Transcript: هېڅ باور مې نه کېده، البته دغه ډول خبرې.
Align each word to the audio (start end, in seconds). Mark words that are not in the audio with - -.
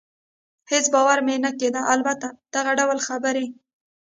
هېڅ 0.71 0.85
باور 0.93 1.19
مې 1.25 1.35
نه 1.45 1.51
کېده، 1.59 1.81
البته 1.93 2.27
دغه 2.53 2.71
ډول 2.79 2.99
خبرې. 3.07 3.45